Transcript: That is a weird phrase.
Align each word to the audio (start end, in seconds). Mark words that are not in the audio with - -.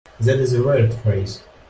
That 0.21 0.39
is 0.39 0.55
a 0.55 0.63
weird 0.63 0.95
phrase. 0.95 1.43